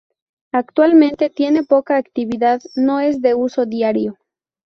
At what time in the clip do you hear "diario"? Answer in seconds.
3.67-4.17